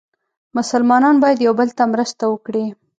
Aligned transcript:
مسلمانان 0.57 1.15
باید 1.23 1.39
یو 1.47 1.53
بل 1.59 1.69
ته 1.77 1.83
مرسته 1.93 2.23
وکړي. 2.27 2.65